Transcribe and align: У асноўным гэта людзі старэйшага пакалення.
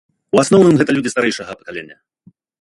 У 0.37 0.39
асноўным 0.43 0.75
гэта 0.79 0.95
людзі 0.97 1.11
старэйшага 1.13 1.51
пакалення. 1.61 1.95